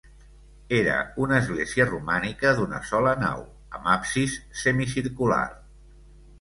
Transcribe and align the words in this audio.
Era 0.77 0.95
una 1.25 1.37
església 1.41 1.87
romànica 1.89 2.55
d'una 2.61 2.81
sola 2.93 3.13
nau, 3.27 3.45
amb 3.81 3.93
absis 3.99 4.41
semicircular. 4.67 5.41